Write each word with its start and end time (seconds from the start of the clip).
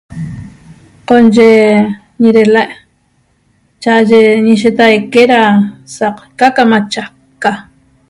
qonye 1.07 1.49
ñerela 2.21 2.63
chaye 3.81 4.19
ñeshetaique 4.45 5.21
da 5.31 5.39
saqca 5.95 6.45
qamachaqca. 6.55 7.51